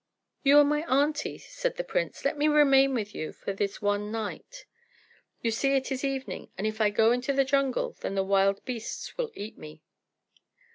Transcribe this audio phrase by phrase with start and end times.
[0.41, 4.11] "You are my aunty," said the prince; "let me remain with you for this one
[4.11, 4.65] night.
[5.43, 8.65] You see it is evening, and if I go into the jungle, then the wild
[8.65, 9.83] beasts will eat me."